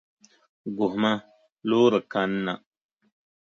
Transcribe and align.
Guhima, 0.75 1.11
loori 1.67 1.99
kanna. 2.11 2.53